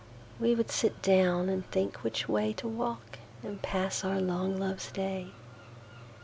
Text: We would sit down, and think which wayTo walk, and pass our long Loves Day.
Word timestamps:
We 0.39 0.55
would 0.55 0.71
sit 0.71 1.03
down, 1.03 1.47
and 1.47 1.63
think 1.69 1.97
which 1.97 2.25
wayTo 2.27 2.63
walk, 2.67 3.19
and 3.43 3.61
pass 3.61 4.03
our 4.03 4.19
long 4.19 4.57
Loves 4.57 4.91
Day. 4.91 5.27